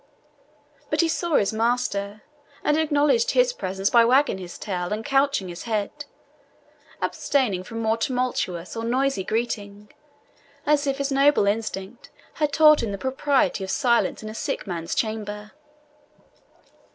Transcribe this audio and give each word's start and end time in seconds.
But 0.89 1.01
he 1.01 1.07
saw 1.07 1.35
his 1.35 1.53
master, 1.53 2.23
and 2.63 2.75
acknowledged 2.75 3.29
his 3.37 3.53
presence 3.53 3.91
by 3.91 4.03
wagging 4.03 4.39
his 4.39 4.57
tail 4.57 4.91
and 4.91 5.05
couching 5.05 5.47
his 5.47 5.65
head, 5.65 6.05
abstaining 7.03 7.61
from 7.61 7.83
more 7.83 7.97
tumultuous 7.97 8.75
or 8.75 8.83
noisy 8.83 9.23
greeting, 9.23 9.91
as 10.65 10.87
if 10.87 10.97
his 10.97 11.11
noble 11.11 11.45
instinct 11.45 12.09
had 12.41 12.51
taught 12.51 12.81
him 12.81 12.91
the 12.91 12.97
propriety 12.97 13.63
of 13.63 13.69
silence 13.69 14.23
in 14.23 14.29
a 14.29 14.33
sick 14.33 14.65
man's 14.65 14.95
chamber. 14.95 15.51